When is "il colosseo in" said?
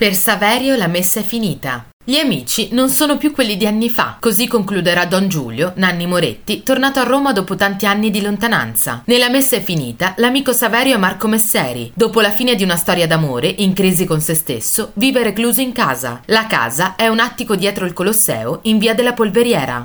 17.84-18.78